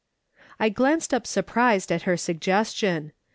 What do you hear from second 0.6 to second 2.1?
glanced up surprised at